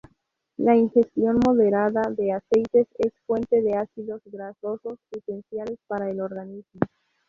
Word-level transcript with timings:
La 0.57 0.75
ingestión 0.75 1.37
moderada 1.45 2.01
de 2.09 2.31
aceites 2.33 2.87
es 2.97 3.13
fuente 3.27 3.61
de 3.61 3.75
ácidos 3.75 4.19
grasos 4.25 4.79
esenciales 5.11 5.77
para 5.85 6.09
el 6.09 6.21
organismo. 6.21 6.79